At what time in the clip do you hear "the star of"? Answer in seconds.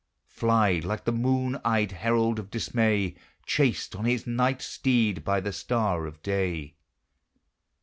5.39-6.23